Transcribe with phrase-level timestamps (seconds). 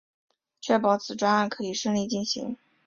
[0.59, 2.57] 确保此专案可以顺利进行